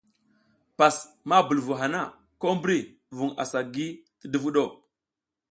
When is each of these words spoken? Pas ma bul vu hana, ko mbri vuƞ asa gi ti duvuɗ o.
Pas 0.79 0.95
ma 1.29 1.37
bul 1.47 1.61
vu 1.65 1.73
hana, 1.81 2.01
ko 2.39 2.47
mbri 2.57 2.77
vuƞ 3.17 3.29
asa 3.43 3.59
gi 3.73 3.87
ti 4.19 4.25
duvuɗ 4.31 4.55
o. 4.65 4.65